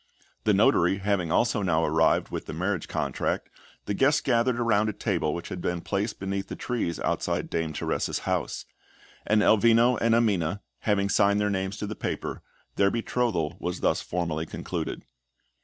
[0.45, 3.51] The Notary having also now arrived with the marriage contract,
[3.85, 7.71] the guests gathered around a table which had been placed beneath the trees outside Dame
[7.71, 8.65] Teresa's house;
[9.27, 12.41] and Elvino and Amina, having signed their names to the paper,
[12.77, 15.05] their betrothal was thus formally concluded.